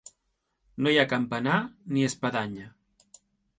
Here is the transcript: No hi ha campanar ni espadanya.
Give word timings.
No 0.85 0.93
hi 0.93 0.97
ha 1.01 1.11
campanar 1.11 1.59
ni 1.93 2.09
espadanya. 2.09 2.69